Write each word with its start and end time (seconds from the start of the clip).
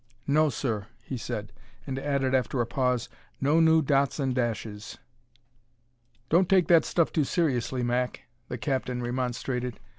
"No, 0.25 0.49
sir," 0.49 0.87
he 1.03 1.15
said. 1.15 1.53
And 1.85 1.99
added 1.99 2.33
after 2.33 2.59
a 2.59 2.65
pause: 2.65 3.07
"No 3.39 3.59
new 3.59 3.83
dots 3.83 4.19
and 4.19 4.33
dashes." 4.33 4.97
"Don't 6.27 6.49
take 6.49 6.67
that 6.69 6.85
stuff 6.85 7.13
too 7.13 7.23
seriously, 7.23 7.83
Mac," 7.83 8.21
the 8.47 8.57
captain 8.57 9.03
remonstrated. 9.03 9.79